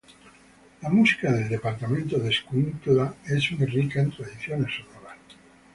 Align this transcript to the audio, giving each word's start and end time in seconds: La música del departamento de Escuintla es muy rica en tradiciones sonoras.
La 0.81 0.89
música 0.89 1.31
del 1.31 1.47
departamento 1.47 2.17
de 2.17 2.29
Escuintla 2.31 3.13
es 3.27 3.51
muy 3.51 3.67
rica 3.67 4.01
en 4.01 4.09
tradiciones 4.09 4.73
sonoras. 4.73 5.19